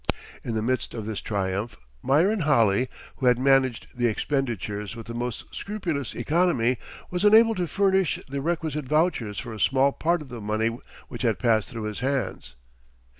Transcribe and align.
In 0.43 0.55
the 0.55 0.63
midst 0.63 0.95
of 0.95 1.05
this 1.05 1.21
triumph, 1.21 1.77
Myron 2.01 2.39
Holley, 2.39 2.89
who 3.17 3.27
had 3.27 3.37
managed 3.37 3.85
the 3.93 4.07
expenditures 4.07 4.95
with 4.95 5.05
the 5.05 5.13
most 5.13 5.45
scrupulous 5.53 6.15
economy, 6.15 6.79
was 7.11 7.23
unable 7.23 7.53
to 7.53 7.67
furnish 7.67 8.17
the 8.27 8.41
requisite 8.41 8.85
vouchers 8.85 9.37
for 9.37 9.53
a 9.53 9.59
small 9.59 9.91
part 9.91 10.23
of 10.23 10.29
the 10.29 10.41
money 10.41 10.75
which 11.07 11.21
had 11.21 11.37
passed 11.37 11.69
through 11.69 11.83
his 11.83 11.99
hands. 11.99 12.55